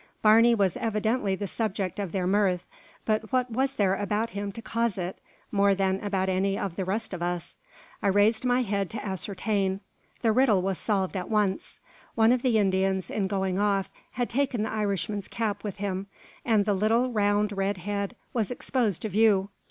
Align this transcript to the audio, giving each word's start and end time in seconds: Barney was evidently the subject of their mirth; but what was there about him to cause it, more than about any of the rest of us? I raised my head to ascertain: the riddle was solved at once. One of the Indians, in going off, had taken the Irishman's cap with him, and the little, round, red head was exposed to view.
Barney 0.23 0.55
was 0.55 0.75
evidently 0.77 1.35
the 1.35 1.45
subject 1.45 1.99
of 1.99 2.11
their 2.11 2.25
mirth; 2.25 2.65
but 3.05 3.31
what 3.31 3.51
was 3.51 3.75
there 3.75 3.93
about 3.93 4.31
him 4.31 4.51
to 4.53 4.59
cause 4.59 4.97
it, 4.97 5.19
more 5.51 5.75
than 5.75 5.99
about 6.03 6.27
any 6.27 6.57
of 6.57 6.73
the 6.75 6.83
rest 6.83 7.13
of 7.13 7.21
us? 7.21 7.59
I 8.01 8.07
raised 8.07 8.43
my 8.43 8.63
head 8.63 8.89
to 8.89 9.05
ascertain: 9.05 9.79
the 10.23 10.31
riddle 10.31 10.63
was 10.63 10.79
solved 10.79 11.15
at 11.15 11.29
once. 11.29 11.79
One 12.15 12.31
of 12.31 12.41
the 12.41 12.57
Indians, 12.57 13.11
in 13.11 13.27
going 13.27 13.59
off, 13.59 13.91
had 14.13 14.27
taken 14.27 14.63
the 14.63 14.71
Irishman's 14.73 15.27
cap 15.27 15.63
with 15.63 15.77
him, 15.77 16.07
and 16.43 16.65
the 16.65 16.73
little, 16.73 17.11
round, 17.11 17.51
red 17.51 17.77
head 17.77 18.15
was 18.33 18.49
exposed 18.49 19.03
to 19.03 19.09
view. 19.09 19.49